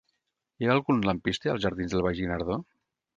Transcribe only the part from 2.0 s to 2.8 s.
Baix Guinardó?